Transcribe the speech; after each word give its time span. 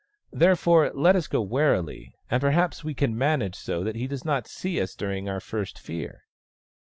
"Therefore, 0.31 0.89
let 0.95 1.15
us 1.15 1.27
go 1.27 1.43
very 1.43 1.47
warily, 1.51 2.15
and 2.31 2.41
perhaps 2.41 2.83
we 2.83 2.95
can 2.95 3.15
manage 3.15 3.53
so 3.53 3.83
that 3.83 3.95
he 3.95 4.07
does 4.07 4.25
not 4.25 4.47
see 4.47 4.81
us 4.81 4.95
during 4.95 5.29
our 5.29 5.39
first 5.39 5.77
fear." 5.77 6.23